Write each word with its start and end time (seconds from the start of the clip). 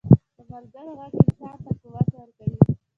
د 0.35 0.39
ملګرو 0.51 0.91
ږغ 0.97 1.01
انسان 1.21 1.55
ته 1.63 1.71
قوت 1.79 2.09
ورکوي. 2.17 2.57